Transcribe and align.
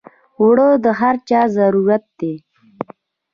اوړه 0.39 0.67
د 0.83 0.85
هر 0.99 1.15
چا 1.29 1.41
ضرورت 1.57 2.03
دی 2.19 2.33